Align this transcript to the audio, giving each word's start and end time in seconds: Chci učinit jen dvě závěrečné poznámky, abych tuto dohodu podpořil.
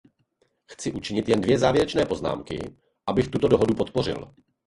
Chci 0.67 0.91
učinit 0.91 1.29
jen 1.29 1.41
dvě 1.41 1.57
závěrečné 1.59 2.05
poznámky, 2.05 2.75
abych 3.07 3.27
tuto 3.27 3.47
dohodu 3.47 3.75
podpořil. 3.75 4.33